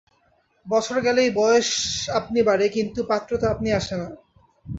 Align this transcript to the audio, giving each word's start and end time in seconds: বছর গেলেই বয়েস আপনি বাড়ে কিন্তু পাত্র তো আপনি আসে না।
বছর 0.65 0.97
গেলেই 1.01 1.29
বয়েস 1.31 1.69
আপনি 2.11 2.39
বাড়ে 2.43 2.65
কিন্তু 2.69 2.99
পাত্র 3.03 3.31
তো 3.37 3.45
আপনি 3.47 3.69
আসে 3.71 3.95
না। 3.97 4.07